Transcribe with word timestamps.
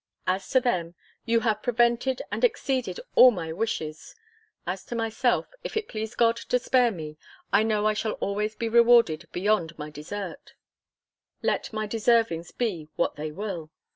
As 0.25 0.49
to 0.49 0.59
them, 0.59 0.95
you 1.25 1.41
have 1.41 1.61
prevented 1.61 2.23
and 2.31 2.43
exceeded 2.43 2.99
all 3.13 3.29
my 3.29 3.53
wishes: 3.53 4.15
as 4.65 4.83
to 4.85 4.95
myself, 4.95 5.53
if 5.63 5.77
it 5.77 5.87
please 5.87 6.15
God 6.15 6.37
to 6.37 6.57
spare 6.57 6.89
me, 6.89 7.17
I 7.53 7.61
know 7.61 7.85
I 7.85 7.93
shall 7.93 8.13
always 8.13 8.55
be 8.55 8.67
rewarded 8.67 9.27
beyond 9.31 9.77
my 9.77 9.91
desert, 9.91 10.55
let 11.43 11.71
my 11.71 11.85
deservings 11.85 12.49
be 12.51 12.89
what 12.95 13.15
they 13.15 13.31
will. 13.31 13.69